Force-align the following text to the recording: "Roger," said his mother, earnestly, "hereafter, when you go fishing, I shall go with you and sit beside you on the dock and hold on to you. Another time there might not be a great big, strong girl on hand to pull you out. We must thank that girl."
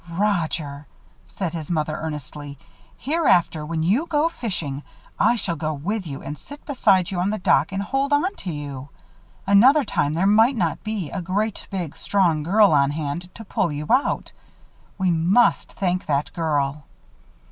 "Roger," 0.09 0.87
said 1.27 1.53
his 1.53 1.69
mother, 1.69 1.95
earnestly, 1.95 2.57
"hereafter, 2.97 3.63
when 3.63 3.83
you 3.83 4.07
go 4.07 4.29
fishing, 4.29 4.81
I 5.19 5.35
shall 5.35 5.55
go 5.57 5.73
with 5.75 6.07
you 6.07 6.23
and 6.23 6.39
sit 6.39 6.65
beside 6.65 7.11
you 7.11 7.19
on 7.19 7.29
the 7.29 7.37
dock 7.37 7.71
and 7.71 7.83
hold 7.83 8.11
on 8.11 8.33
to 8.37 8.51
you. 8.51 8.89
Another 9.45 9.83
time 9.83 10.13
there 10.13 10.25
might 10.25 10.55
not 10.55 10.83
be 10.83 11.11
a 11.11 11.21
great 11.21 11.67
big, 11.69 11.95
strong 11.95 12.41
girl 12.41 12.71
on 12.71 12.89
hand 12.89 13.29
to 13.35 13.45
pull 13.45 13.71
you 13.71 13.85
out. 13.91 14.31
We 14.97 15.11
must 15.11 15.71
thank 15.73 16.07
that 16.07 16.33
girl." 16.33 16.83